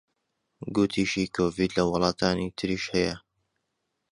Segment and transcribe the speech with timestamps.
[0.75, 3.15] گوتیشی کۆڤید لە وڵاتانی تریش هەیە